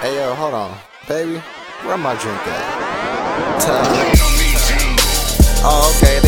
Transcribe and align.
Hey 0.00 0.14
yo, 0.16 0.34
hold 0.34 0.52
on. 0.52 0.76
Baby, 1.08 1.42
where 1.84 1.96
my 1.96 2.14
drink 2.20 2.36
at? 2.46 3.62
Time. 3.62 3.86
Oh, 5.64 5.96
okay, 5.96 6.20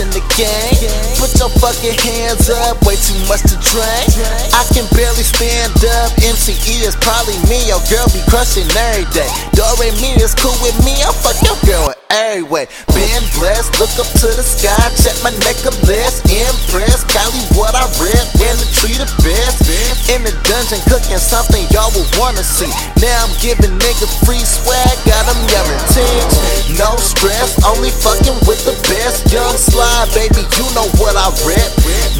in 0.00 0.08
the 0.16 0.24
game. 0.32 0.88
Put 1.20 1.36
your 1.36 1.52
fucking 1.60 1.92
hands 2.00 2.48
up, 2.48 2.80
way 2.88 2.96
too 2.96 3.20
much 3.28 3.44
to 3.52 3.56
drink. 3.60 4.08
I 4.56 4.64
can 4.72 4.88
barely 4.96 5.22
stand 5.22 5.76
up. 6.00 6.08
MCE 6.24 6.80
is 6.88 6.96
probably 6.96 7.36
me. 7.52 7.60
Your 7.68 7.84
girl 7.92 8.08
be 8.08 8.24
crushing 8.32 8.64
every 8.72 9.04
day. 9.12 9.28
Dore 9.52 9.76
me 10.00 10.16
is 10.16 10.32
cool 10.32 10.56
with 10.64 10.74
me. 10.88 10.96
I'll 11.04 11.12
fuck 11.12 11.36
your 11.44 11.60
girl 11.68 11.92
in 11.92 12.00
every 12.08 12.48
way. 12.48 12.64
Been 12.96 13.24
blessed, 13.36 13.76
look 13.76 13.92
up 14.00 14.08
to 14.24 14.28
the 14.32 14.44
sky, 14.44 14.80
check 14.96 15.14
my 15.20 15.36
necklace. 15.44 16.24
Impressed, 16.24 17.04
Cali 17.12 17.44
what 17.52 17.76
I 17.76 17.84
read, 18.00 18.24
when 18.40 18.56
the 18.56 18.68
tree 18.72 18.96
the 18.96 19.08
best. 19.20 19.68
In 20.08 20.24
the 20.24 20.32
dungeon 20.48 20.80
cooking 20.88 21.20
something 21.20 21.59
would 21.96 22.10
wanna 22.18 22.44
see. 22.44 22.70
Now 23.00 23.26
I'm 23.26 23.34
giving 23.40 23.72
niggas 23.80 24.14
free 24.26 24.42
swag, 24.42 24.94
got 25.06 25.24
them 25.26 25.40
yelling 25.48 25.82
teach. 25.90 26.78
No 26.78 26.96
stress, 27.00 27.58
only 27.66 27.90
fucking 27.90 28.38
with 28.46 28.62
the 28.64 28.76
best. 28.90 29.30
Young 29.32 29.56
slide, 29.56 30.10
baby, 30.14 30.44
you 30.58 30.66
know 30.74 30.86
what 31.00 31.16
I 31.16 31.30
rep. 31.46 31.70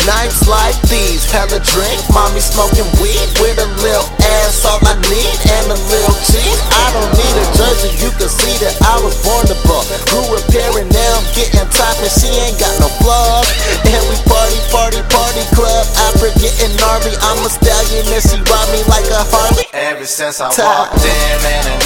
Nights 0.06 0.48
like 0.48 0.76
these, 0.88 1.26
hella 1.30 1.60
drink, 1.60 2.00
mommy 2.10 2.40
smoking 2.40 2.88
weed 3.02 3.28
with 3.38 3.58
a 3.58 3.68
little 3.84 4.08
ass, 4.42 4.64
all 4.64 4.80
I 4.82 4.96
need, 5.10 5.36
and 5.50 5.66
a 5.70 5.78
little 5.90 6.16
cheese. 6.24 6.60
I 6.72 6.86
don't 6.94 7.09
since 20.20 20.38
I 20.38 20.48
walked 20.48 21.02
in, 21.02 21.42
man, 21.42 21.79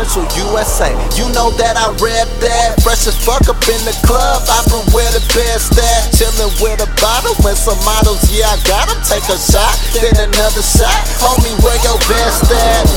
Central 0.00 0.24
USA. 0.48 0.96
You 1.12 1.28
know 1.36 1.52
that 1.60 1.76
I 1.76 1.92
rap 2.00 2.28
that. 2.40 2.80
Fresh 2.80 3.04
as 3.04 3.20
fuck 3.20 3.44
up 3.52 3.60
in 3.68 3.76
the 3.84 3.92
club. 4.08 4.40
I 4.48 4.64
from 4.64 4.80
where 4.96 5.12
the 5.12 5.20
best 5.36 5.76
at. 5.76 6.08
Chillin' 6.16 6.48
with 6.64 6.80
a 6.80 6.88
bottle 6.96 7.36
and 7.44 7.52
some 7.52 7.76
models. 7.84 8.24
Yeah, 8.32 8.48
I 8.48 8.56
got 8.64 8.88
'em. 8.88 8.96
Take 9.04 9.28
a 9.28 9.36
shot, 9.36 9.76
then 9.92 10.16
another 10.16 10.64
shot. 10.64 11.04
Homie, 11.20 11.52
where 11.60 11.76
your 11.84 12.00
best 12.08 12.48
at? 12.48 12.88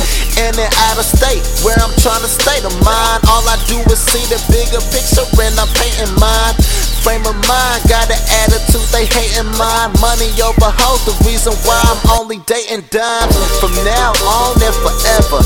In 0.47 0.55
and 0.55 0.73
out 0.87 0.95
of 0.95 1.03
state, 1.03 1.43
where 1.67 1.75
I'm 1.83 1.91
tryna 1.99 2.31
stay 2.31 2.63
the 2.63 2.71
mind. 2.87 3.19
All 3.27 3.43
I 3.51 3.59
do 3.67 3.83
is 3.91 3.99
see 3.99 4.23
the 4.31 4.39
bigger 4.47 4.79
picture 4.87 5.27
and 5.43 5.59
I'm 5.59 5.67
painting 5.75 6.15
mine. 6.23 6.55
Frame 7.03 7.27
of 7.27 7.35
mind, 7.51 7.83
got 7.91 8.07
an 8.07 8.23
attitude, 8.47 8.87
they 8.95 9.03
hating 9.03 9.51
mine. 9.59 9.91
Money 9.99 10.31
over 10.39 10.71
hoes, 10.71 11.03
the 11.03 11.11
reason 11.27 11.51
why 11.67 11.75
I'm 11.83 11.99
only 12.15 12.39
dating 12.47 12.87
dimes. 12.95 13.35
From 13.59 13.75
now 13.83 14.15
on 14.23 14.55
and 14.63 14.75
forever, 14.79 15.42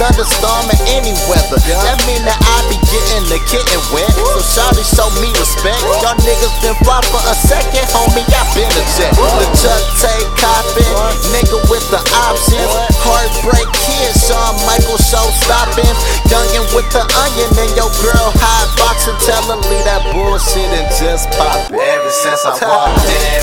thunderstorm 0.00 0.66
and 0.70 0.82
any 0.90 1.14
weather. 1.30 1.58
Yeah. 1.64 1.78
That 1.84 1.98
mean 2.08 2.22
that 2.26 2.38
I 2.38 2.56
be 2.70 2.78
getting 2.90 3.24
the 3.30 3.38
kitten 3.46 3.80
wet. 3.94 4.10
Woo. 4.14 4.40
So 4.40 4.42
Shawty 4.42 4.84
show 4.84 5.08
me 5.22 5.30
respect. 5.38 5.80
Woo. 5.84 5.94
Y'all 6.02 6.18
niggas 6.22 6.54
been 6.62 6.76
fly 6.82 7.00
for 7.10 7.22
a 7.24 7.34
second, 7.34 7.86
homie. 7.94 8.24
I 8.26 8.42
been 8.54 8.70
a 8.70 8.84
jet. 8.98 9.12
Woo. 9.16 9.26
The 9.40 9.46
Chuck 9.58 9.82
take 10.02 10.28
copping, 10.38 10.94
nigga 11.34 11.58
with 11.70 11.84
the 11.90 12.00
options. 12.26 12.66
What? 12.70 12.90
Heartbreak 13.04 13.68
kid, 13.84 14.12
Shawn 14.18 14.56
Michael 14.66 14.98
show 14.98 15.24
stopping. 15.44 15.94
Youngin' 16.30 16.66
with 16.74 16.88
the 16.90 17.04
onion 17.24 17.50
and 17.54 17.72
your 17.78 17.90
girl 18.02 18.28
hot 18.40 18.68
boxing. 18.80 19.16
Tell 19.24 19.42
her 19.52 19.58
leave 19.70 19.84
that 19.86 20.02
bullshit 20.12 20.68
and 20.74 20.88
just 20.98 21.30
pop 21.36 21.70
it. 21.70 21.78
Ever 21.78 22.10
since 22.10 22.42
I 22.44 22.52
walked 22.66 23.06
in. 23.06 23.33